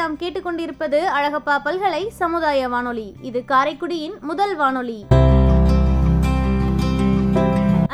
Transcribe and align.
நாம் 0.00 0.14
கேட்டுக்கொண்டிருப்பது 0.16 0.98
அழகப்பா 1.16 1.54
பல்கலை 1.64 2.02
சமுதாய 2.08 2.68
வானொலி. 2.68 3.06
இது 3.28 3.40
காரைக்குடியின் 3.48 4.14
முதல் 4.20 4.54
வானொலி. 4.60 4.98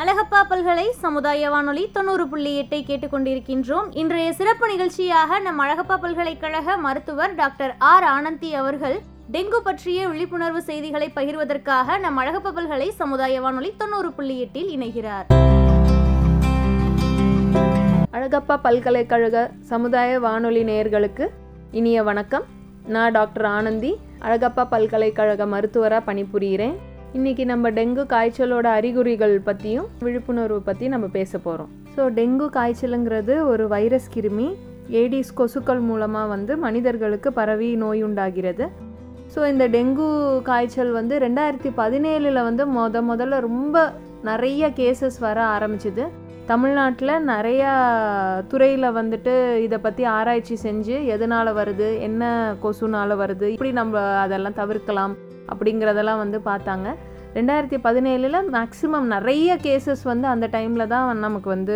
அழகப்பா 0.01 0.39
பல்கலை 0.49 0.85
சமுதாய 1.03 1.49
வானொலி 1.49 1.83
தொண்ணூறு 1.95 2.25
புள்ளி 2.27 2.51
எட்டை 2.61 2.79
கேட்டுக்கொண்டிருக்கின்றோம். 2.89 3.87
இன்றைய 4.01 4.33
சிறப்பு 4.33 4.67
நிகழ்ச்சியாக 4.67 5.39
நம் 5.39 5.59
அழகப்பா 5.59 5.95
பல்கலைக்கழக 6.03 6.77
மருத்துவர் 6.85 7.33
டாக்டர் 7.35 7.73
ஆர் 7.91 8.03
ஆனந்தி 8.03 8.51
அவர்கள் 8.61 8.97
டெங்கு 9.31 9.59
பற்றிய 9.63 10.07
விழிப்புணர்வு 10.07 10.61
செய்திகளை 10.61 11.09
பகிர்வதற்காக 11.15 11.97
நம் 12.05 12.19
அழகப்பா 12.23 12.53
பல்கலை 12.59 12.89
சமுதாய 13.01 13.41
வானொலி 13.41 13.73
தொண்ணூறு 13.77 14.11
புள்ளி 14.11 14.37
எட்டில் 14.45 14.71
இணைகிறார். 14.77 15.27
அழகப்பா 18.17 18.57
பல்கலைக்கழக 18.67 19.49
சமுதாய 19.73 20.19
வானொலி 20.19 20.63
நேயர்களுக்கு 20.63 21.27
இனிய 21.75 22.03
வணக்கம். 22.07 22.43
நான் 22.93 23.13
டாக்டர் 23.15 23.45
ஆனந்தி 23.45 23.89
அழகப்பா 24.25 24.63
பல்கலைக்கழக 24.73 25.45
மருத்துவராக 25.53 26.01
பணிபுரிகிறேன் 26.07 26.75
இன்னைக்கு 27.17 27.45
நம்ம 27.49 27.69
டெங்கு 27.77 28.03
காய்ச்சலோட 28.13 28.67
அறிகுறிகள் 28.79 29.35
பற்றியும் 29.47 29.87
விழிப்புணர்வு 30.05 30.59
பற்றி 30.67 30.87
நம்ம 30.93 31.07
பேச 31.15 31.31
போகிறோம் 31.37 31.71
ஸோ 31.95 32.03
டெங்கு 32.19 32.47
காய்ச்சலுங்கிறது 32.57 33.35
ஒரு 33.51 33.65
வைரஸ் 33.73 34.07
கிருமி. 34.15 34.47
ஏடிஸ் 35.01 35.33
கொசுக்கள் 35.39 35.81
மூலமாக 35.89 36.31
வந்து 36.33 36.55
மனிதர்களுக்கு 36.65 37.31
பரவி 37.39 37.69
நோய் 37.83 38.03
உண்டாகிறது. 38.07 38.67
ஸோ 39.35 39.41
இந்த 39.53 39.67
டெங்கு 39.75 40.07
காய்ச்சல் 40.51 40.93
வந்து 40.99 41.17
ரெண்டாயிரத்தி 41.25 41.71
பதினேழில் 41.81 42.45
வந்து 42.49 42.65
முத 42.77 43.01
முதல்ல 43.11 43.41
ரொம்ப 43.49 43.77
நிறைய 44.23 44.69
கேசஸ் 44.79 45.19
வர 45.27 45.39
ஆரம்பிச்சிது. 45.55 46.05
தமிழ்நாட்டில் 46.49 47.13
நிறையா 47.29 47.71
துறையில் 48.51 48.87
வந்துட்டு 48.97 49.33
இதை 49.63 49.77
பற்றி 49.77 50.03
ஆராய்ச்சி 50.03 50.55
செஞ்சு 50.63 50.97
எதனால் 51.13 51.49
வருது 51.57 51.87
என்ன 51.99 52.29
கொசுனால் 52.63 53.13
வருது 53.21 53.47
இப்படி 53.53 53.71
நம்ம 53.71 54.03
அதெல்லாம் 54.23 54.55
தவிர்க்கலாம் 54.61 55.13
அப்படிங்கிறதெல்லாம் 55.51 56.21
வந்து 56.23 56.39
பார்த்தாங்க. 56.45 56.87
ரெண்டாயிரத்தி 57.37 57.77
பதினேழில் 57.87 58.37
மேக்ஸிமம் 58.55 59.07
நிறைய 59.15 59.57
கேசஸ் 59.65 60.03
வந்து 60.03 60.27
அந்த 60.27 60.47
டைமில் 60.51 60.91
தான் 60.93 61.19
நமக்கு 61.25 61.49
வந்து 61.49 61.75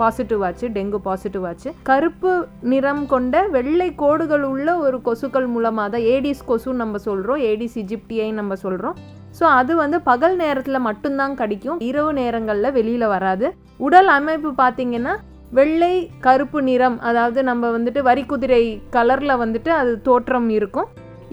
பாசிட்டிவ் 0.00 0.42
ஆச்சு 0.42 0.68
டெங்கு 0.68 1.00
பாசிட்டிவ் 1.08 1.44
ஆச்சு. 1.50 1.72
கருப்பு 1.90 2.32
நிறம் 2.72 3.04
கொண்ட 3.06 3.42
வெள்ளை 3.56 3.94
கோடுகள் 3.94 4.46
உள்ள 4.52 4.78
ஒரு 4.86 5.00
கொசுக்கள் 5.08 5.46
மூலமாக 5.46 5.88
தான் 5.88 6.06
ஏடிஸ் 6.14 6.48
கொசுன்னு 6.48 6.82
நம்ம 6.84 6.98
சொல்கிறோம் 7.08 7.42
ஏடிஸ் 7.50 7.78
இஜிப்டியை 7.84 8.30
நம்ம 8.40 8.54
சொல்கிறோம் 8.64 8.96
ஸோ 9.38 9.44
அது 9.58 9.72
வந்து 9.82 9.98
பகல் 10.08 10.36
நேரத்தில் 10.42 10.86
மட்டும்தான் 10.88 11.38
கடிக்கும். 11.40 11.78
இரவு 11.90 12.10
நேரங்களில் 12.18 12.74
வெளியில் 12.78 13.12
வராது. 13.14 13.46
உடல் 13.86 14.10
அமைப்பு 14.18 14.50
பார்த்திங்கன்னா 14.62 15.14
வெள்ளை 15.58 15.94
கருப்பு 16.26 16.60
நிறம் 16.68 16.98
அதாவது 17.08 17.40
நம்ம 17.48 17.70
வந்துட்டு 17.76 18.00
வரிக்குதிரை 18.10 18.64
கலரில் 18.94 19.40
வந்துட்டு 19.42 19.70
அது 19.80 19.92
தோற்றம் 20.08 20.48
இருக்கும். 20.58 20.88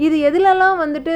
இது 0.05 0.17
எதுலலாம் 0.27 0.77
வந்துட்டு 0.81 1.13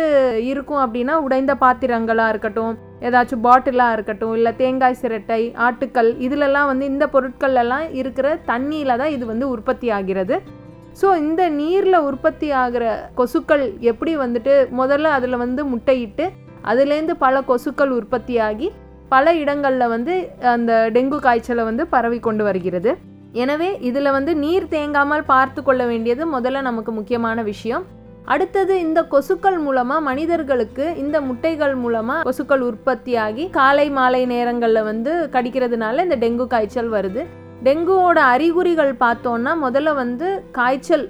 இருக்கும் 0.52 0.82
அப்படின்னா 0.84 1.14
உடைந்த 1.26 1.54
பாத்திரங்களாக 1.64 2.32
இருக்கட்டும் 2.34 2.74
ஏதாச்சும் 3.08 3.44
பாட்டிலாக 3.46 3.96
இருக்கட்டும் 3.96 4.34
இல்லை 4.38 4.52
தேங்காய் 4.62 5.00
சிரட்டை 5.02 5.42
ஆட்டுக்கல் 5.66 6.10
இதிலெல்லாம் 6.26 6.70
வந்து 6.72 6.86
இந்த 6.92 7.06
பொருட்கள் 7.14 7.58
எல்லாம் 7.64 7.86
இருக்கிற 8.02 8.28
தண்ணியில் 8.52 9.00
தான் 9.02 9.14
இது 9.16 9.26
வந்து 9.32 9.48
உற்பத்தி 9.56 9.90
ஆகிறது. 9.98 10.38
ஸோ 11.02 11.08
இந்த 11.24 11.44
நீரில் 11.60 12.06
உற்பத்தி 12.10 12.50
ஆகிற 12.64 12.84
கொசுக்கள் 13.20 13.64
எப்படி 13.92 14.12
வந்துட்டு 14.24 14.54
முதல்ல 14.82 15.14
அதில் 15.18 15.42
வந்து 15.44 15.64
முட்டையிட்டு 15.72 16.26
அதுலேருந்து 16.72 17.16
பல 17.26 17.42
கொசுக்கள் 17.50 17.92
உற்பத்தியாகி 18.00 18.68
பல 19.14 19.34
இடங்களில் 19.42 19.92
வந்து 19.94 20.14
அந்த 20.54 20.72
டெங்கு 20.96 21.18
காய்ச்சலை 21.26 21.64
வந்து 21.68 21.84
பரவி 21.94 22.20
கொண்டு 22.28 22.44
வருகிறது. 22.48 22.92
எனவே 23.44 23.70
இதில் 23.88 24.16
வந்து 24.18 24.32
நீர் 24.44 24.72
தேங்காமல் 24.74 25.24
பார்த்து 25.34 25.62
கொள்ள 25.64 25.82
வேண்டியது 25.92 26.24
முதல்ல 26.36 26.62
நமக்கு 26.70 26.92
முக்கியமான 26.98 27.38
விஷயம். 27.52 27.86
அடுத்தது 28.34 28.74
இந்த 28.86 29.00
கொசுக்கள் 29.12 29.58
மூலமாக 29.66 30.06
மனிதர்களுக்கு 30.10 30.86
இந்த 31.02 31.18
முட்டைகள் 31.28 31.76
மூலமாக 31.82 32.24
கொசுக்கள் 32.28 32.64
உற்பத்தியாகி 32.70 33.44
காலை 33.58 33.88
மாலை 33.98 34.22
நேரங்களில் 34.34 34.88
வந்து 34.90 35.12
கடிக்கிறதுனால 35.36 36.04
இந்த 36.08 36.18
டெங்கு 36.24 36.48
காய்ச்சல் 36.54 36.92
வருது. 36.96 37.24
டெங்குவோட 37.68 38.20
அறிகுறிகள் 38.36 38.94
பார்த்தோன்னா 39.04 39.52
முதல்ல 39.66 39.94
வந்து 40.04 40.30
காய்ச்சல் 40.58 41.06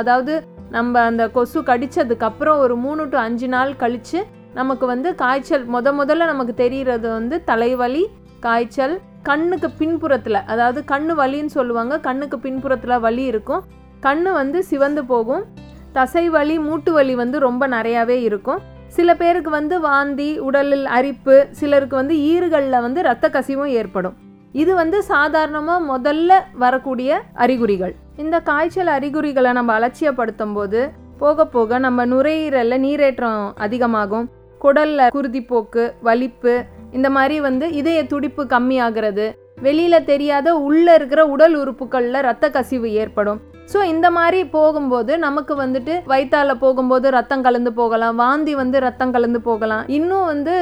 அதாவது 0.00 0.34
நம்ம 0.76 1.02
அந்த 1.10 1.24
கொசு 1.36 1.60
கடித்ததுக்கப்புறம் 1.70 2.60
ஒரு 2.64 2.74
மூணு 2.84 3.02
டு 3.12 3.18
அஞ்சு 3.26 3.48
நாள் 3.54 3.72
கழித்து 3.82 4.20
நமக்கு 4.54 4.86
வந்து 4.86 5.14
காய்ச்சல் 5.14 5.68
முத 5.72 5.88
முதல்ல 6.00 6.24
நமக்கு 6.32 6.54
தெரிகிறது 6.54 7.08
வந்து 7.08 7.44
தலைவலி 7.44 8.08
காய்ச்சல் 8.40 9.00
கண்ணுக்கு 9.22 9.70
பின்புறத்தில் 9.70 10.34
அதாவது 10.34 10.84
கண்ணு 10.88 11.14
வலின்னு 11.20 11.52
சொல்லுவாங்க 11.56 12.00
கண்ணுக்கு 12.00 12.38
பின்புறத்தில் 12.38 12.98
வலி 12.98 13.24
இருக்கும். 13.24 13.62
கண்ணு 14.02 14.32
வந்து 14.32 14.64
சிவந்து 14.64 15.04
போகும். 15.04 15.44
தசை 15.92 16.28
வலி 16.28 16.58
மூட்டு 16.58 16.92
வலி 16.92 17.14
வந்து 17.14 17.38
ரொம்ப 17.38 17.68
நிறையாவே 17.68 18.16
இருக்கும். 18.28 18.60
சில 18.86 19.14
பேருக்கு 19.14 19.50
வந்து 19.50 19.80
வாந்தி 19.80 20.38
உடலில் 20.38 20.86
அரிப்பு 20.86 21.46
சிலருக்கு 21.50 21.96
வந்து 21.96 22.14
ஈறுகளில் 22.16 22.80
வந்து 22.80 23.00
இரத்த 23.00 23.28
கசிவும் 23.28 23.72
ஏற்படும். 23.80 24.16
இது 24.52 24.74
வந்து 24.74 25.02
சாதாரணமாக 25.02 25.98
முதல்ல 25.98 26.32
வரக்கூடிய 26.54 27.22
அறிகுறிகள். 27.34 27.94
இந்த 28.16 28.40
காய்ச்சல் 28.40 28.86
அறிகுறிகளை 28.86 29.52
நம்ம 29.52 29.78
அலட்சியப்படுத்தும் 29.78 30.54
போது 30.54 30.90
போக 31.18 31.46
போக 31.46 31.78
நம்ம 31.78 32.06
நுரையீரலில் 32.06 32.82
நீரேற்றம் 32.86 33.52
அதிகமாகும். 33.56 34.28
குடலில் 34.64 35.12
குருதிப்போக்கு 35.16 35.84
வலிப்பு 36.08 36.54
இந்த 36.96 37.08
மாதிரி 37.16 37.36
வந்து 37.48 37.66
இதய 37.80 38.00
துடிப்பு 38.12 38.42
கம்மியாகிறது. 38.54 39.26
வெளியில் 39.66 40.06
தெரியாத 40.10 40.48
உள்ளே 40.66 40.92
இருக்கிற 40.98 41.22
உடல் 41.34 41.54
உறுப்புகளில் 41.62 42.24
ரத்த 42.28 42.46
கசிவு 42.56 42.88
ஏற்படும். 43.02 43.40
ஸோ 43.72 43.78
இந்த 43.94 44.06
மாதிரி 44.18 44.40
போகும்போது 44.54 45.12
நமக்கு 45.24 45.54
வந்துட்டு 45.62 45.94
வயிற்றால 46.12 46.54
போகும்போது 46.62 47.06
ரத்தம் 47.16 47.44
கலந்து 47.46 47.72
போகலாம் 47.80 48.16
வாந்தி 48.22 48.54
வந்து 48.62 48.78
ரத்தம் 48.86 49.14
கலந்து 49.16 49.40
போகலாம். 49.48 49.84
இன்னும் 49.98 50.28
வந்து 50.32 50.54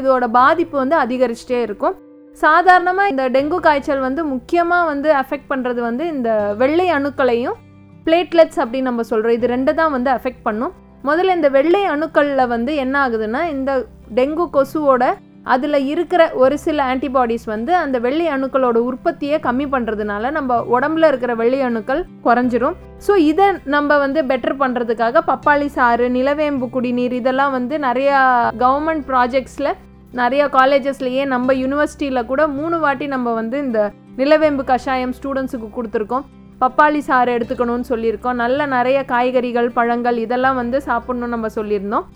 இதோட 0.00 0.26
பாதிப்பு 0.38 0.76
வந்து 0.82 0.96
அதிகரிச்சுட்டே 1.04 1.60
இருக்கும். 1.66 1.96
சாதாரணமாக 2.42 3.12
இந்த 3.12 3.24
டெங்கு 3.36 3.58
காய்ச்சல் 3.66 4.06
வந்து 4.08 4.22
முக்கியமாக 4.34 4.88
வந்து 4.92 5.08
அஃபெக்ட் 5.22 5.50
பண்ணுறது 5.52 5.80
வந்து 5.88 6.04
இந்த 6.14 6.30
வெள்ளை 6.60 6.86
அணுக்களையும் 6.98 7.58
பிளேட்லெட்ஸ் 8.06 8.60
அப்படின்னு 8.62 8.90
நம்ம 8.90 9.04
சொல்கிறோம் 9.10 9.36
இது 9.38 9.52
ரெண்டு 9.56 9.72
தான் 9.80 9.92
வந்து 9.96 10.10
அஃபெக்ட் 10.18 10.46
பண்ணும். 10.46 10.72
முதல்ல 11.08 11.34
இந்த 11.38 11.48
வெள்ளை 11.58 11.82
அணுக்களில் 11.92 12.50
வந்து 12.54 12.72
என்ன 12.84 12.94
ஆகுதுன்னா 13.04 13.42
இந்த 13.56 13.70
டெங்கு 14.18 14.44
கொசுவோட 14.56 15.04
அதில் 15.52 15.78
இருக்கிற 15.92 16.22
ஒரு 16.42 16.56
சில 16.64 16.82
ஆன்டிபாடிஸ் 16.90 17.46
வந்து 17.52 17.72
அந்த 17.76 17.96
வெள்ளை 18.04 18.26
அணுக்களோட 18.34 18.78
உற்பத்தியை 18.90 19.38
கம்மி 19.46 19.66
பண்ணுறதுனால 19.72 20.30
நம்ம 20.36 20.58
உடம்புல 20.74 21.08
இருக்கிற 21.10 21.32
வெள்ளை 21.40 21.60
அணுக்கள் 21.68 22.02
குறைஞ்சிரும். 22.26 22.76
ஸோ 23.06 23.12
இதை 23.30 23.46
நம்ம 23.74 23.96
வந்து 24.04 24.22
பெட்டர் 24.30 24.56
பண்ணுறதுக்காக 24.60 25.22
பப்பாளி 25.30 25.68
சாறு 25.76 26.06
நிலவேம்பு 26.18 26.68
குடிநீர் 26.76 27.16
இதெல்லாம் 27.20 27.56
வந்து 27.58 27.78
நிறையா 27.86 28.18
கவர்மெண்ட் 28.64 29.04
ப்ராஜெக்ட்ஸில் 29.10 29.72
நிறையா 30.20 30.46
காலேஜஸ்லேயே 30.58 31.24
நம்ம 31.34 31.54
யூனிவர்சிட்டியில் 31.62 32.28
கூட 32.30 32.42
மூணு 32.58 32.78
வாட்டி 32.84 33.08
நம்ம 33.16 33.32
வந்து 33.40 33.58
இந்த 33.66 33.80
நிலவேம்பு 34.20 34.64
கஷாயம் 34.70 35.16
ஸ்டூடெண்ட்ஸுக்கு 35.18 35.70
கொடுத்துருக்கோம். 35.76 36.24
பப்பாளி 36.62 37.00
சாறு 37.08 37.30
எடுத்துக்கணும்னு 37.36 37.90
சொல்லியிருக்கோம். 37.92 38.40
நல்ல 38.42 38.66
நிறைய 38.76 38.98
காய்கறிகள் 39.12 39.70
பழங்கள் 39.78 40.18
இதெல்லாம் 40.24 40.60
வந்து 40.62 40.80
சாப்பிட்ணுன்னு 40.88 41.34
நம்ம 41.36 41.50
சொல்லியிருந்தோம். 41.58 42.06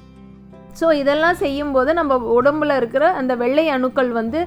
ஸோ 0.80 0.86
இதெல்லாம் 1.02 1.40
செய்யும்போது 1.42 1.90
நம்ம 1.98 2.14
உடம்புல 2.38 2.76
இருக்கிற 2.80 3.04
அந்த 3.20 3.32
வெள்ளை 3.42 3.66
அணுக்கள் 3.76 4.12
வந்து 4.20 4.40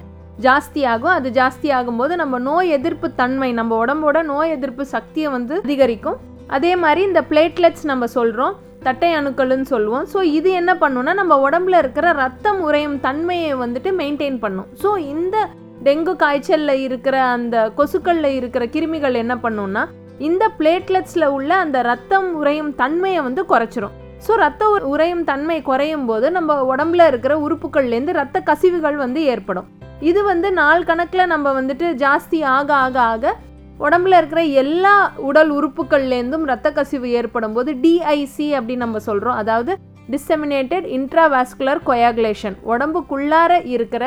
ஜாஸ்தியாகும். 0.46 1.14
அது 1.18 1.28
ஜாஸ்தி 1.38 1.68
ஆகும்போது 1.78 2.12
நம்ம 2.22 2.38
நோய் 2.48 2.74
எதிர்ப்பு 2.76 3.08
தன்மை 3.20 3.48
நம்ம 3.60 3.72
உடம்போட 3.82 4.18
நோய் 4.32 4.54
எதிர்ப்பு 4.56 4.84
சக்தியை 4.94 5.30
வந்து 5.36 5.54
அதிகரிக்கும். 5.66 6.18
அதே 6.56 6.72
மாதிரி 6.82 7.00
இந்த 7.08 7.20
பிளேட்லெட்ஸ் 7.30 7.84
நம்ம 7.90 8.04
சொல்கிறோம் 8.16 8.54
தட்டை 8.86 9.10
அணுக்கள்னு 9.18 9.66
சொல்லுவோம். 9.72 10.06
ஸோ 10.12 10.18
இது 10.36 10.50
என்ன 10.60 10.72
பண்ணுன்னா 10.82 11.12
நம்ம 11.20 11.34
உடம்புல 11.46 11.80
இருக்கிற 11.82 12.06
ரத்தம் 12.22 12.60
உறையும் 12.68 12.96
தன்மையை 13.06 13.50
வந்துட்டு 13.64 13.90
மெயின்டைன் 14.00 14.38
பண்ணும். 14.44 14.68
ஸோ 14.82 14.90
இந்த 15.14 15.36
டெங்கு 15.86 16.12
காய்ச்சலில் 16.22 16.82
இருக்கிற 16.86 17.16
அந்த 17.34 17.56
கொசுக்களில் 17.76 18.36
இருக்கிற 18.38 18.64
கிருமிகள் 18.74 19.16
என்ன 19.22 19.34
பண்ணுன்னா 19.44 19.82
இந்த 20.28 20.44
பிளேட்லெட்ஸில் 20.58 21.26
உள்ள 21.36 21.50
அந்த 21.64 21.78
ரத்தம் 21.90 22.26
உறையும் 22.40 22.72
தன்மையை 22.80 23.20
வந்து 23.26 23.42
குறைச்சிரும். 23.52 23.94
ஸோ 24.24 24.32
ரத்த 24.44 24.64
உறையும் 24.92 25.22
தன்மை 25.30 25.58
குறையும் 25.68 26.06
போது 26.08 26.26
நம்ம 26.36 26.56
உடம்புல 26.72 27.06
இருக்கிற 27.10 27.34
உறுப்புகள்லேருந்து 27.46 28.14
ரத்த 28.20 28.38
கசிவுகள் 28.48 28.96
வந்து 29.04 29.20
ஏற்படும். 29.34 29.68
இது 30.08 30.20
வந்து 30.30 30.48
நாள் 30.58 30.86
கணக்கில் 30.90 31.30
நம்ம 31.34 31.48
வந்துட்டு 31.58 31.86
ஜாஸ்தி 32.04 32.38
ஆக 32.56 32.68
ஆக 32.84 32.96
ஆக 33.12 33.34
உடம்புல 33.86 34.18
இருக்கிற 34.20 34.42
எல்லா 34.62 34.94
உடல் 35.28 35.50
உறுப்புகள்லேருந்தும் 35.58 36.48
ரத்த 36.52 36.68
கசிவு 36.78 37.10
ஏற்படும் 37.20 37.54
போது 37.56 37.72
டிஐசி 37.84 38.48
அப்படின்னு 38.56 38.84
நம்ம 38.86 39.00
சொல்கிறோம் 39.08 39.38
அதாவது 39.42 39.74
டிசெமினேட்டட் 40.10 40.86
இன்ட்ராவாஸ்குலர் 40.98 41.80
கொயாகுலேஷன் 41.88 42.56
உடம்புக்குள்ளார 42.72 43.52
இருக்கிற 43.66 44.04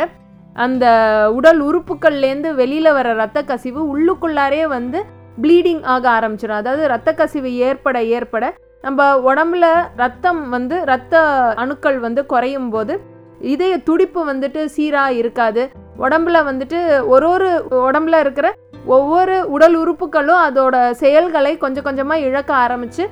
அந்த 0.56 0.86
உடல் 1.32 1.60
உறுப்புக்கள்லேருந்து 1.60 2.56
வெளியில் 2.56 2.92
வர 2.94 3.14
ரத்த 3.14 3.44
கசிவு 3.44 3.82
உள்ளுக்குள்ளாரே 3.94 4.68
வந்து 4.68 5.00
ப்ளீடிங் 5.42 5.82
ஆக 5.82 6.10
ஆரம்பிச்சிடும் 6.10 6.60
அதாவது 6.62 6.88
ரத்த 6.88 7.14
கசிவு 7.14 7.56
ஏற்பட 7.56 8.04
ஏற்பட 8.04 8.54
நம்ம 8.82 9.20
உடம்புல 9.20 9.66
ரத்தம் 9.96 10.50
வந்து 10.50 10.86
ரத்த 10.86 11.20
அணுக்கள் 11.56 12.00
வந்து 12.00 12.26
குறையும் 12.26 12.70
போது 12.70 13.00
இதய 13.42 13.78
துடிப்பு 13.78 14.34
வந்துட்டு 14.34 14.66
சீராக 14.66 15.14
இருக்காது. 15.14 15.64
உடம்புல 15.98 16.38
வந்துட்டு 16.50 17.08
ஒரு 17.08 17.30
ஒரு 17.30 17.50
உடம்புல 17.88 18.20
இருக்கிற 18.20 18.54
ஒவ்வொரு 18.86 19.36
உடல் 19.48 19.76
உறுப்புகளும் 19.76 20.42
அதோட 20.48 20.92
செயல்களை 20.92 21.58
கொஞ்சம் 21.58 21.84
கொஞ்சமாக 21.84 22.20
இழக்க 22.20 22.54
ஆரம்பித்து 22.54 23.10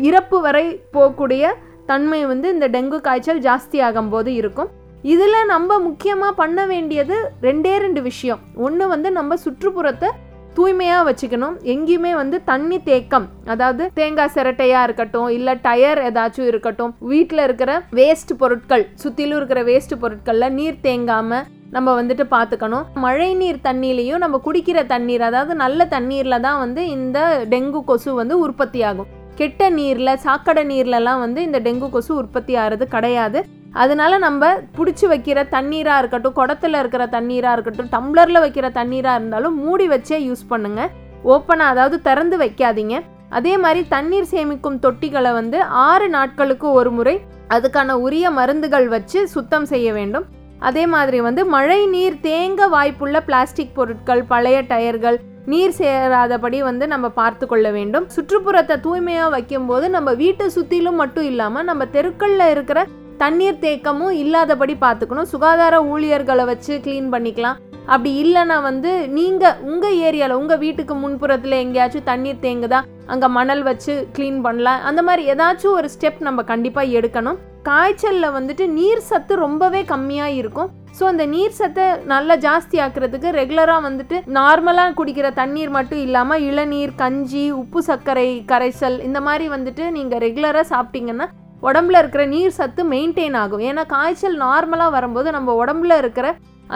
இறப்பு 0.00 0.40
வரை 0.40 0.80
போகக்கூடிய 0.92 1.44
தன்மை 1.86 2.26
வந்து 2.26 2.48
இந்த 2.48 2.68
டெங்கு 2.68 3.00
காய்ச்சல் 3.00 3.40
ஜாஸ்தி 3.40 3.78
ஆகும்போது 3.88 4.26
இருக்கும். 4.26 4.70
இதில் 5.12 5.48
நம்ம 5.52 5.78
முக்கியமாக 5.86 6.38
பண்ண 6.40 6.60
வேண்டியது 6.72 7.16
ரெண்டே 7.46 7.72
ரெண்டு 7.84 8.00
விஷயம். 8.08 8.42
ஒன்று 8.66 8.84
வந்து 8.92 9.08
நம்ம 9.16 9.36
சுற்றுப்புறத்தை 9.44 10.08
தூய்மையாக 10.56 11.06
வச்சுக்கணும். 11.08 11.54
எங்கேயுமே 11.72 12.10
வந்து 12.20 12.36
தண்ணி 12.50 12.78
தேக்கம் 12.88 13.26
அதாவது 13.52 13.84
தேங்காய் 13.98 14.32
சிரட்டையாக 14.34 14.86
இருக்கட்டும் 14.88 15.30
இல்லை 15.36 15.54
டயர் 15.66 16.00
ஏதாச்சும் 16.08 16.48
இருக்கட்டும் 16.50 16.92
வீட்டில் 17.12 17.44
இருக்கிற 17.46 17.72
வேஸ்ட் 17.98 18.32
பொருட்கள் 18.42 18.84
சுற்றிலும் 19.02 19.38
இருக்கிற 19.40 19.62
வேஸ்ட் 19.70 19.94
பொருட்களில் 20.02 20.54
நீர் 20.58 20.82
தேங்காமல் 20.86 21.46
நம்ம 21.76 21.94
வந்துட்டு 22.00 22.26
பார்த்துக்கணும் 22.34 22.86
மழை 23.04 23.30
நீர் 23.40 23.64
தண்ணியிலையும் 23.68 24.22
நம்ம 24.24 24.40
குடிக்கிற 24.46 24.78
தண்ணீர் 24.92 25.24
அதாவது 25.28 25.54
நல்ல 25.64 25.86
தண்ணீரில் 25.94 26.44
தான் 26.46 26.60
வந்து 26.64 26.84
இந்த 26.96 27.18
டெங்கு 27.54 27.82
கொசு 27.90 28.10
வந்து 28.20 28.36
உற்பத்தி 28.46 28.82
ஆகும் 28.90 29.10
கெட்ட 29.40 29.70
நீரில் 29.78 30.20
சாக்கடை 30.26 30.64
நீர்லலாம் 30.72 31.22
வந்து 31.24 31.40
இந்த 31.48 31.58
டெங்கு 31.66 31.88
கொசு 31.94 32.12
உற்பத்தி 32.22 32.54
ஆகிறது 32.62 32.86
கிடையாது. 32.94 33.40
அதனால 33.82 34.18
நம்ம 34.24 34.48
பிடிச்சி 34.76 35.06
வைக்கிற 35.12 35.38
தண்ணீராக 35.54 36.00
இருக்கட்டும் 36.02 36.36
குடத்துல 36.38 36.80
இருக்கிற 36.82 37.04
தண்ணீராக 37.14 37.54
இருக்கட்டும் 37.56 37.90
டம்ளரில் 37.94 38.42
வைக்கிற 38.44 38.66
தண்ணீராக 38.78 39.18
இருந்தாலும் 39.18 39.56
மூடி 39.62 39.86
வச்சே 39.94 40.18
யூஸ் 40.28 40.44
பண்ணுங்கள் 40.52 40.92
ஓப்பனாக 41.34 41.72
அதாவது 41.74 41.96
திறந்து 42.08 42.36
வைக்காதீங்க. 42.44 42.96
அதே 43.38 43.54
மாதிரி 43.64 43.82
தண்ணீர் 43.94 44.30
சேமிக்கும் 44.32 44.78
தொட்டிகளை 44.84 45.32
வந்து 45.40 45.58
ஆறு 45.88 46.06
நாட்களுக்கு 46.16 46.66
ஒரு 46.78 46.90
முறை 46.96 47.16
அதுக்கான 47.56 47.96
உரிய 48.06 48.26
மருந்துகள் 48.38 48.88
வச்சு 48.94 49.18
சுத்தம் 49.34 49.66
செய்ய 49.72 49.88
வேண்டும். 49.98 50.26
அதே 50.68 50.84
மாதிரி 50.94 51.18
வந்து 51.26 51.42
மழை 51.54 51.80
நீர் 51.94 52.16
தேங்க 52.26 52.68
வாய்ப்புள்ள 52.74 53.18
பிளாஸ்டிக் 53.28 53.76
பொருட்கள் 53.78 54.22
பழைய 54.32 54.58
டயர்கள் 54.72 55.18
நீர் 55.52 55.76
சேராதபடி 55.78 56.58
வந்து 56.66 56.84
நம்ம 56.92 57.06
பார்த்து 57.20 57.44
கொள்ள 57.46 57.66
வேண்டும். 57.76 58.04
சுற்றுப்புறத்தை 58.16 58.76
தூய்மையாக 58.84 59.32
வைக்கும்போது 59.36 59.86
நம்ம 59.96 60.12
வீட்டை 60.20 60.46
சுற்றிலும் 60.56 61.00
மட்டும் 61.02 61.28
இல்லாமல் 61.30 61.68
நம்ம 61.70 61.86
தெருக்களில் 61.96 62.52
இருக்கிற 62.54 62.80
தண்ணீர் 63.22 63.60
தேக்கமும் 63.64 64.14
இல்லாதபடி 64.22 64.74
பார்த்துக்கணும். 64.86 65.30
சுகாதார 65.34 65.74
ஊழியர்களை 65.92 66.44
வச்சு 66.50 66.72
க்ளீன் 66.86 67.12
பண்ணிக்கலாம். 67.14 67.60
அப்படி 67.92 68.10
இல்லைன்னா 68.22 68.56
வந்து 68.66 68.90
நீங்கள் 69.16 69.56
உங்கள் 69.70 69.96
ஏரியாவில் 70.06 70.38
உங்கள் 70.40 70.60
வீட்டுக்கு 70.64 70.94
முன்புறத்தில் 71.02 71.62
எங்கேயாச்சும் 71.62 72.08
தண்ணீர் 72.10 72.44
தேங்குதா 72.44 72.80
அங்கே 73.12 73.28
மணல் 73.38 73.62
வச்சு 73.68 73.94
க்ளீன் 74.16 74.38
பண்ணலாம். 74.46 74.82
அந்த 74.88 75.00
மாதிரி 75.08 75.22
ஏதாச்சும் 75.32 75.76
ஒரு 75.78 75.88
ஸ்டெப் 75.94 76.20
நம்ம 76.28 76.42
கண்டிப்பாக 76.52 76.94
எடுக்கணும். 76.98 77.40
காய்ச்சலில் 77.68 78.34
வந்துட்டு 78.36 78.64
நீர் 78.78 79.02
சத்து 79.08 79.34
ரொம்பவே 79.46 79.80
கம்மியாக 79.92 80.38
இருக்கும். 80.38 80.70
ஸோ 80.98 81.02
அந்த 81.10 81.24
நீர் 81.34 81.58
சத்தை 81.58 81.84
நல்லா 82.12 82.34
ஜாஸ்தி 82.46 82.78
ஆக்குறதுக்கு 82.86 83.28
ரெகுலராக 83.40 83.86
வந்துட்டு 83.88 84.16
நார்மலாக 84.38 84.96
குடிக்கிற 84.98 85.28
தண்ணீர் 85.40 85.70
மட்டும் 85.76 86.02
இல்லாமல் 86.06 86.42
இளநீர் 86.48 86.98
கஞ்சி 87.02 87.44
உப்பு 87.60 87.82
சர்க்கரை 87.90 88.28
கரைசல் 88.50 88.98
இந்த 89.08 89.20
மாதிரி 89.28 89.46
வந்துட்டு 89.54 89.86
நீங்கள் 89.98 90.22
ரெகுலராக 90.26 90.66
சாப்பிட்டீங்கன்னா 90.72 91.28
உடம்புல 91.68 91.98
இருக்கிற 92.02 92.22
நீர் 92.34 92.56
சத்து 92.60 92.82
மெயின்டைன் 92.92 93.36
ஆகும். 93.42 93.62
ஏன்னா 93.68 93.82
காய்ச்சல் 93.94 94.38
நார்மலாக 94.46 94.94
வரும்போது 94.96 95.28
நம்ம 95.36 95.54
உடம்புல 95.64 95.96
இருக்கிற 96.02 96.26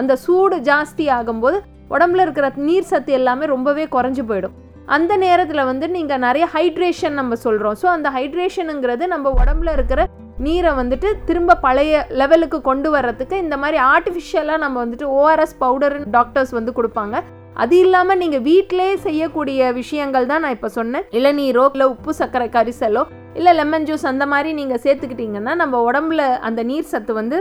அந்த 0.00 0.12
சூடு 0.24 0.56
ஜாஸ்தி 0.68 1.06
ஆகும்போது 1.16 1.58
உடம்புல 1.94 2.24
இருக்கிற 2.26 2.46
நீர் 2.68 2.90
சத்து 2.90 3.12
எல்லாமே 3.18 3.44
ரொம்பவே 3.54 3.84
குறைஞ்சு 3.96 4.22
போயிடும். 4.30 4.54
அந்த 4.96 5.12
நேரத்தில் 5.24 5.68
வந்து 5.68 5.86
நீங்கள் 5.96 6.22
நிறைய 6.24 6.44
ஹைட்ரேஷன் 6.54 7.18
நம்ம 7.20 7.36
சொல்கிறோம் 7.44 7.76
ஸோ 7.80 7.86
அந்த 7.94 8.08
ஹைட்ரேஷனுங்கிறது 8.16 9.04
நம்ம 9.14 9.32
உடம்புல 9.42 9.72
இருக்கிற 9.78 10.00
நீரை 10.46 10.72
வந்துட்டு 10.80 11.08
திரும்ப 11.28 11.58
பழைய 11.66 12.04
லெவலுக்கு 12.20 12.58
கொண்டு 12.68 12.88
வர்றதுக்கு 12.94 13.36
இந்த 13.44 13.56
மாதிரி 13.62 13.78
ஆர்டிஃபிஷியலாக 13.94 14.62
நம்ம 14.64 14.76
வந்துட்டு 14.84 15.06
ஓஆர்எஸ் 15.18 15.56
பவுடர்னு 15.64 16.10
டாக்டர்ஸ் 16.16 16.52
வந்து 16.58 16.72
கொடுப்பாங்க. 16.78 17.16
அது 17.62 17.74
இல்லாமல் 17.84 18.20
நீங்கள் 18.22 18.44
வீட்டிலே 18.48 18.88
செய்யக்கூடிய 19.06 19.72
விஷயங்கள் 19.80 20.30
தான் 20.32 20.42
நான் 20.44 20.56
இப்போ 20.56 20.70
சொன்னேன். 20.78 21.06
இளநீரோ 21.18 21.64
இல்லை 21.72 21.86
உப்பு 21.94 22.12
சர்க்கரை 22.20 22.48
கரிசலோ 22.56 23.04
இல்லை 23.38 23.52
லெமன் 23.60 23.86
ஜூஸ் 23.88 24.06
அந்த 24.12 24.24
மாதிரி 24.32 24.50
நீங்கள் 24.60 24.82
சேர்த்துக்கிட்டிங்கன்னா 24.84 25.54
நம்ம 25.62 25.80
உடம்புல 25.88 26.22
அந்த 26.48 26.60
நீர் 26.70 26.92
சத்து 26.92 27.14
வந்து 27.20 27.38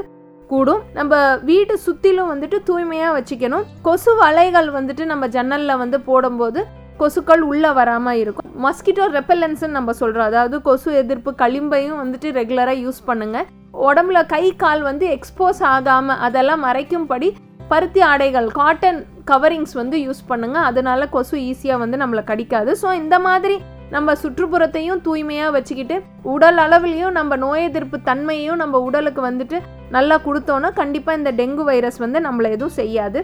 கூடும். 0.51 0.81
நம்ம 0.97 1.13
வீட்டு 1.50 1.75
சுற்றிலும் 1.86 2.31
வந்துட்டு 2.31 2.57
தூய்மையாக 2.69 3.13
வச்சுக்கணும். 3.18 3.68
கொசு 3.86 4.12
வலைகள் 4.24 4.68
வந்துட்டு 4.77 5.06
நம்ம 5.12 5.27
ஜன்னலில் 5.36 5.81
வந்து 5.83 6.00
போடும்போது 6.09 6.62
கொசுக்கள் 7.00 7.42
உள்ளே 7.51 7.71
வராமல் 7.80 8.19
இருக்கும். 8.24 8.50
மஸ்கிட்டோ 8.65 9.06
ரெப்பலன்ஸ்ன்னு 9.15 9.77
நம்ம 9.77 9.94
சொல்கிறோம் 10.01 10.30
அதாவது 10.31 10.57
கொசு 10.68 10.89
எதிர்ப்பு 11.01 11.31
களிம்பையும் 11.42 12.00
வந்துட்டு 12.03 12.27
ரெகுலராக 12.39 12.83
யூஸ் 12.83 13.01
பண்ணுங்கள் 13.09 13.48
உடம்புல 13.88 14.19
கை 14.33 14.45
கால் 14.63 14.83
வந்து 14.89 15.06
எக்ஸ்போஸ் 15.15 15.62
ஆகாமல் 15.74 16.21
அதெல்லாம் 16.27 16.63
மறைக்கும்படி 16.68 17.30
பருத்தி 17.71 18.01
ஆடைகள் 18.12 18.48
காட்டன் 18.59 19.00
கவரிங்ஸ் 19.31 19.75
வந்து 19.81 19.98
யூஸ் 20.06 20.21
பண்ணுங்கள் 20.31 20.68
அதனால 20.69 21.07
கொசு 21.15 21.38
ஈஸியாக 21.50 21.81
வந்து 21.83 21.98
நம்மளை 22.03 22.24
கடிக்காது. 22.31 22.71
ஸோ 22.81 22.88
இந்த 23.01 23.15
மாதிரி 23.27 23.56
நம்ம 23.94 24.14
சுற்றுப்புறத்தையும் 24.22 25.02
தூய்மையாக 25.06 25.54
வச்சுக்கிட்டு 25.56 25.96
உடல் 26.34 26.60
அளவுலையும் 26.66 27.16
நம்ம 27.18 27.36
நோய் 27.44 27.66
எதிர்ப்பு 27.70 27.98
தன்மையும் 28.10 28.62
நம்ம 28.64 28.80
உடலுக்கு 28.88 29.22
வந்துட்டு 29.30 29.58
நல்லா 29.96 30.16
கொடுத்தோன்னா 30.28 30.70
கண்டிப்பாக 30.82 31.20
இந்த 31.20 31.32
டெங்கு 31.40 31.66
வைரஸ் 31.72 32.00
வந்து 32.04 32.20
நம்மளை 32.28 32.50
எதுவும் 32.56 32.78
செய்யாது. 32.82 33.22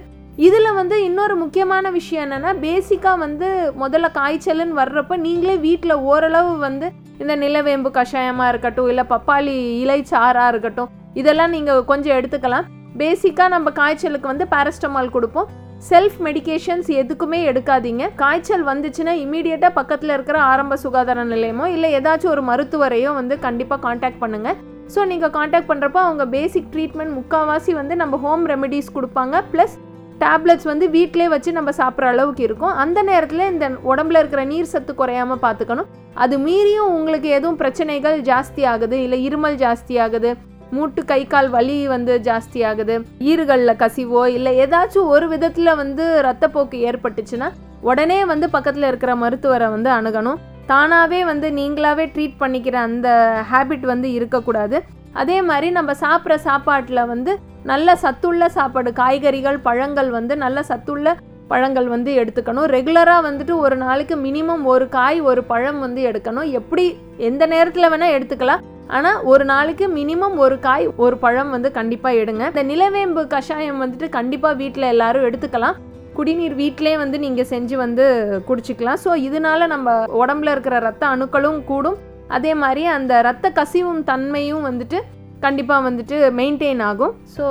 இதில் 0.48 0.78
வந்து 0.80 0.96
இன்னொரு 1.06 1.36
முக்கியமான 1.36 1.86
விஷயம் 1.98 2.24
என்னென்னா 2.26 2.52
பேசிக்காக 2.66 3.22
வந்து 3.24 3.48
முதல்ல 3.82 4.10
காய்ச்சல்னு 4.20 4.80
வர்றப்ப 4.82 5.18
நீங்களே 5.26 5.56
வீட்டில் 5.68 6.04
ஓரளவு 6.12 6.54
வந்து 6.68 6.90
இந்த 7.22 7.34
நிலவேம்பு 7.44 7.90
கஷாயமாக 7.98 8.52
இருக்கட்டும் 8.54 8.90
இல்லை 8.92 9.06
பப்பாளி 9.14 9.56
இலை 9.82 10.00
சாறாக 10.12 10.52
இருக்கட்டும் 10.54 10.92
இதெல்லாம் 11.22 11.54
நீங்கள் 11.56 11.88
கொஞ்சம் 11.90 12.18
எடுத்துக்கலாம். 12.20 12.70
பேசிக்காக 13.02 13.54
நம்ம 13.56 13.70
காய்ச்சலுக்கு 13.80 14.28
வந்து 14.32 14.46
பாரஸ்டமால் 14.54 15.14
கொடுப்போம். 15.16 15.50
செல்ஃப் 15.90 16.18
மெடிகேஷன்ஸ் 16.26 16.90
எதுக்குமே 17.02 17.38
எடுக்காதீங்க. 17.52 18.04
காய்ச்சல் 18.22 18.66
வந்துச்சுன்னா 18.72 19.14
இமீடியட்டாக 19.22 19.78
பக்கத்தில் 19.78 20.14
இருக்கிற 20.16 20.38
ஆரம்ப 20.50 20.74
சுகாதார 20.84 21.24
நிலையமோ 21.32 21.68
இல்லை 21.76 21.90
ஏதாச்சும் 22.00 22.34
ஒரு 22.34 22.44
மருத்துவரையோ 22.50 23.12
வந்து 23.20 23.38
கண்டிப்பாக 23.46 23.82
காண்டாக்ட் 23.86 24.22
பண்ணுங்கள் 24.24 24.60
ஸோ 24.94 25.00
நீங்கள் 25.12 25.34
காண்டாக்ட் 25.38 25.70
பண்ணுறப்போ 25.72 26.00
அவங்க 26.08 26.24
பேசிக் 26.36 26.70
ட்ரீட்மெண்ட் 26.74 27.14
முக்கால்வாசி 27.20 27.74
வந்து 27.80 27.96
நம்ம 28.02 28.18
ஹோம் 28.26 28.44
ரெமெடிஸ் 28.52 28.94
கொடுப்பாங்க. 28.98 29.36
ப்ளஸ் 29.54 29.76
டேப்லெட்ஸ் 30.24 30.68
வந்து 30.72 30.86
வீட்டிலே 30.96 31.28
வச்சு 31.34 31.52
நம்ம 31.58 31.70
சாப்பிட்ற 31.80 32.10
அளவுக்கு 32.14 32.44
இருக்கும். 32.48 32.74
அந்த 32.84 33.00
நேரத்தில் 33.10 33.50
இந்த 33.54 33.68
உடம்புல 33.92 34.22
இருக்கிற 34.22 34.42
நீர் 34.52 34.72
சத்து 34.74 34.94
குறையாமல் 35.02 35.44
பார்த்துக்கணும் 35.46 35.90
அது 36.24 36.36
மீறியும் 36.46 36.94
உங்களுக்கு 36.98 37.30
எதுவும் 37.38 37.60
பிரச்சனைகள் 37.64 38.18
ஜாஸ்தி 38.32 38.64
ஆகுது 38.74 38.98
இல்லை 39.06 39.20
இருமல் 39.28 39.60
ஜாஸ்தி 39.66 39.96
ஆகுது. 40.06 40.32
மூட்டு 40.76 41.02
கை 41.12 41.22
கால் 41.34 41.50
வலி 41.56 41.78
வந்து 41.94 42.14
ஜாஸ்தி 42.28 42.60
ஆகுது. 42.70 42.96
ஈறுகளில் 43.32 43.80
கசிவோ 43.84 44.24
இல்லை 44.38 44.54
ஏதாச்சும் 44.66 45.12
ஒரு 45.16 45.28
விதத்தில் 45.34 45.80
வந்து 45.82 46.06
ரத்தப்போக்கு 46.28 46.80
ஏற்பட்டுச்சுன்னா 46.90 47.50
உடனே 47.90 48.20
வந்து 48.32 48.48
பக்கத்தில் 48.56 48.88
இருக்கிற 48.90 49.12
மருத்துவரை 49.24 49.68
வந்து 49.76 49.92
அணுகணும். 49.98 50.42
தானாகவே 50.72 51.20
வந்து 51.32 51.48
நீங்களாவே 51.60 52.06
ட்ரீட் 52.16 52.42
பண்ணிக்கிற 52.42 52.76
அந்த 52.90 53.10
ஹேபிட் 53.52 53.86
வந்து 53.94 54.10
இருக்கக்கூடாது. 54.18 54.80
அதே 55.22 55.38
மாதிரி 55.48 55.70
நம்ம 55.78 55.92
சாப்பிட்ற 56.04 56.36
சாப்பாட்டில் 56.50 57.10
வந்து 57.14 57.32
நல்ல 57.72 57.96
சத்துள்ள 58.04 58.44
சாப்பாடு 58.58 58.90
காய்கறிகள் 59.00 59.58
பழங்கள் 59.68 60.10
வந்து 60.18 60.34
நல்ல 60.44 60.60
சத்துள்ள 60.70 61.16
பழங்கள் 61.52 61.88
வந்து 61.94 62.12
எடுத்துக்கணும். 62.22 62.68
ரெகுலராக 62.76 63.28
வந்துட்டு 63.30 63.54
ஒரு 63.66 63.76
நாளைக்கு 63.86 64.18
மினிமம் 64.26 64.64
ஒரு 64.74 64.86
காய் 64.98 65.20
ஒரு 65.30 65.44
பழம் 65.52 65.80
வந்து 65.86 66.02
எடுக்கணும். 66.10 66.50
எப்படி 66.60 66.86
எந்த 67.30 67.46
நேரத்தில் 67.54 67.92
வேணால் 67.94 68.16
எடுத்துக்கலாம். 68.18 68.64
ஆனால் 68.98 69.20
ஒரு 69.32 69.44
நாளைக்கு 69.54 69.86
மினிமம் 70.00 70.36
ஒரு 70.46 70.56
காய் 70.68 70.86
ஒரு 71.06 71.16
பழம் 71.24 71.52
வந்து 71.56 71.70
கண்டிப்பாக 71.80 72.20
எடுங்க. 72.22 72.44
இந்த 72.52 72.64
நிலவேம்பு 72.72 73.24
கஷாயம் 73.34 73.82
வந்துட்டு 73.84 74.08
கண்டிப்பாக 74.18 74.60
வீட்டில் 74.62 74.92
எல்லாரும் 74.94 75.28
எடுத்துக்கலாம். 75.30 75.78
குடிநீர் 76.18 76.56
வீட்டிலே 76.62 76.94
வந்து 77.02 77.18
நீங்கள் 77.26 77.50
செஞ்சு 77.52 77.76
வந்து 77.84 78.06
குடிச்சிக்கலாம். 78.48 79.00
ஸோ 79.04 79.12
இதனால 79.28 79.68
நம்ம 79.74 79.94
உடம்புல 80.22 80.54
இருக்கிற 80.56 80.78
ரத்த 80.88 81.04
அணுக்களும் 81.16 81.60
கூடும். 81.70 82.00
அதே 82.38 82.52
மாதிரி 82.64 82.84
அந்த 82.98 83.14
ரத்த 83.28 83.48
கசிவும் 83.60 84.04
தன்மையும் 84.10 84.66
வந்துட்டு 84.70 85.00
கண்டிப்பாக 85.46 85.86
வந்துட்டு 85.88 86.18
மெயின்டைன் 86.40 86.82
ஆகும். 86.90 87.14
ஸோ 87.36 87.46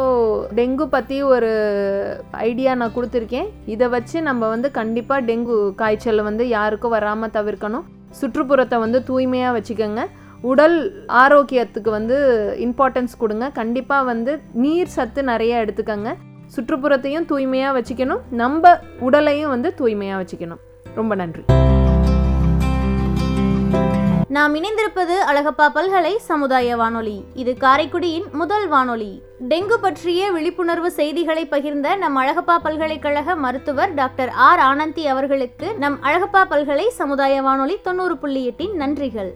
டெங்கு 0.58 0.84
பற்றி 0.94 1.16
ஒரு 1.34 1.50
ஐடியா 2.48 2.72
நான் 2.80 2.94
கொடுத்துருக்கேன். 2.96 3.48
இதை 3.74 3.86
வச்சு 3.94 4.16
நம்ம 4.28 4.48
வந்து 4.54 4.68
கண்டிப்பாக 4.80 5.26
டெங்கு 5.28 5.56
காய்ச்சல் 5.80 6.26
வந்து 6.28 6.46
யாருக்கும் 6.56 6.94
வராமல் 6.96 7.34
தவிர்க்கணும். 7.38 7.86
சுற்றுப்புறத்தை 8.20 8.78
வந்து 8.84 9.00
தூய்மையாக 9.10 9.56
வச்சுக்கோங்க. 9.56 10.04
உடல் 10.50 10.76
ஆரோக்கியத்துக்கு 11.22 11.90
வந்து 11.98 12.16
இம்பார்ட்டன்ஸ் 12.66 13.14
கொடுங்க. 13.22 13.46
கண்டிப்பாக 13.60 14.08
வந்து 14.12 14.34
நீர் 14.64 14.94
சத்து 14.96 15.22
நிறைய 15.32 15.62
எடுத்துக்கோங்க. 15.64 16.12
சுற்றுப்புறத்தையும் 16.54 17.28
தூய்மையாக 17.32 17.76
வச்சுக்கணும். 17.78 18.22
நம்ம 18.42 18.72
உடலையும் 19.08 19.52
வந்து 19.54 19.70
தூய்மையாக 19.80 20.20
வச்சுக்கணும். 20.22 20.62
ரொம்ப 21.00 21.14
நன்றி. 21.22 21.44
நாம் 24.30 24.54
இணைந்திருப்பது 24.54 25.14
அழகப்பா 25.26 25.68
பல்கலை 25.74 26.16
சமுதாய 26.16 26.76
வானொலி. 26.76 27.24
இது 27.34 27.56
காரைக்குடியின் 27.60 28.30
முதல் 28.32 28.68
வானொலி. 28.68 29.22
டெங்கு 29.48 29.74
பற்றிய 29.80 30.32
விழிப்புணர்வு 30.32 30.90
செய்திகளை 30.90 31.46
பகிர்ந்த 31.46 31.96
நம் 31.96 32.16
அழகப்பா 32.16 32.58
பல்கலைக்கழக 32.62 33.36
மருத்துவர் 33.36 33.94
டாக்டர் 33.94 34.28
ஆர். 34.28 34.58
ஆனந்தி 34.58 35.06
அவர்களுக்கு 35.06 35.74
நம் 35.74 35.98
அழகப்பா 36.02 36.44
பல்கலை 36.44 36.88
சமுதாய 36.88 37.42
வானொலி 37.42 37.80
தொண்ணூறு 37.82 38.16
புள்ளி 38.18 38.44
எட்டின் 38.44 38.76
நன்றிகள். 38.80 39.30